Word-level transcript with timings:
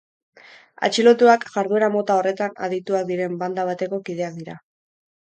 Atxilotuak 0.87 1.45
jarduera 1.57 1.91
mota 1.97 2.17
horretan 2.23 2.57
adituak 2.71 3.09
diren 3.13 3.39
banda 3.45 3.71
bateko 3.73 4.05
kideak 4.11 4.45
dira. 4.45 4.61